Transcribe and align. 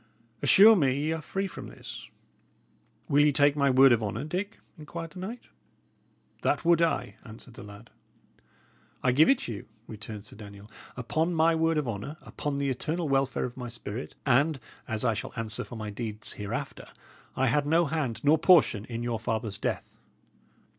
"Assure 0.41 0.75
me 0.75 0.97
ye 0.99 1.11
are 1.11 1.21
free 1.21 1.45
from 1.45 1.67
this." 1.67 2.09
"Will 3.07 3.23
ye 3.23 3.31
take 3.31 3.55
my 3.55 3.69
word 3.69 3.91
of 3.91 4.01
honour, 4.01 4.23
Dick?" 4.23 4.57
inquired 4.75 5.11
the 5.11 5.19
knight. 5.19 5.43
"That 6.41 6.65
would 6.65 6.81
I," 6.81 7.17
answered 7.23 7.53
the 7.53 7.61
lad. 7.61 7.91
"I 9.03 9.11
give 9.11 9.29
it 9.29 9.47
you," 9.47 9.67
returned 9.85 10.25
Sir 10.25 10.35
Daniel. 10.35 10.71
"Upon 10.97 11.35
my 11.35 11.53
word 11.53 11.77
of 11.77 11.87
honour, 11.87 12.17
upon 12.23 12.55
the 12.55 12.71
eternal 12.71 13.07
welfare 13.09 13.45
of 13.45 13.57
my 13.57 13.69
spirit, 13.69 14.15
and 14.25 14.59
as 14.87 15.05
I 15.05 15.13
shall 15.13 15.33
answer 15.35 15.63
for 15.63 15.75
my 15.75 15.91
deeds 15.91 16.33
hereafter, 16.33 16.87
I 17.35 17.45
had 17.45 17.67
no 17.67 17.85
hand 17.85 18.21
nor 18.23 18.39
portion 18.39 18.85
in 18.85 19.03
your 19.03 19.19
father's 19.19 19.59
death." 19.59 19.93